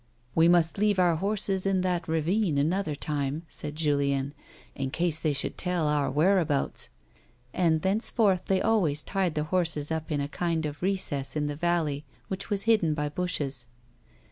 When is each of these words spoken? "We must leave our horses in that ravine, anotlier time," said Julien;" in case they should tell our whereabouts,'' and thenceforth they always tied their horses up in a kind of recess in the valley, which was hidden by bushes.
"We 0.33 0.47
must 0.47 0.79
leave 0.79 0.97
our 0.97 1.17
horses 1.17 1.67
in 1.67 1.81
that 1.81 2.07
ravine, 2.07 2.55
anotlier 2.55 2.97
time," 2.97 3.43
said 3.47 3.75
Julien;" 3.75 4.33
in 4.75 4.89
case 4.89 5.19
they 5.19 5.31
should 5.31 5.59
tell 5.59 5.85
our 5.87 6.09
whereabouts,'' 6.09 6.89
and 7.53 7.83
thenceforth 7.83 8.45
they 8.45 8.63
always 8.63 9.03
tied 9.03 9.35
their 9.35 9.43
horses 9.43 9.91
up 9.91 10.11
in 10.11 10.19
a 10.19 10.27
kind 10.27 10.65
of 10.65 10.81
recess 10.81 11.35
in 11.35 11.45
the 11.45 11.55
valley, 11.55 12.03
which 12.29 12.49
was 12.49 12.63
hidden 12.63 12.95
by 12.95 13.09
bushes. 13.09 13.67